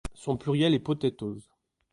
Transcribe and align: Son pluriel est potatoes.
Son 0.15 0.35
pluriel 0.35 0.73
est 0.73 0.79
potatoes. 0.79 1.47